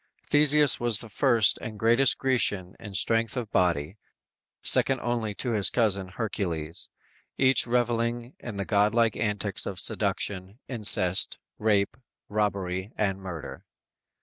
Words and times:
Theseus 0.25 0.79
was 0.79 0.97
the 0.97 1.09
first 1.09 1.59
and 1.59 1.77
greatest 1.77 2.17
Grecian 2.17 2.75
in 2.79 2.95
strength 2.95 3.37
of 3.37 3.51
body, 3.51 3.97
second 4.63 4.99
only 4.99 5.35
to 5.35 5.51
his 5.51 5.69
cousin 5.69 6.07
Hercules, 6.07 6.89
each 7.37 7.67
reveling 7.67 8.33
in 8.39 8.55
the 8.57 8.65
god 8.65 8.95
like 8.95 9.15
antics 9.15 9.67
of 9.67 9.79
seduction, 9.79 10.57
incest, 10.67 11.37
rape, 11.59 11.97
robbery 12.29 12.91
and 12.97 13.19
murder! 13.19 13.63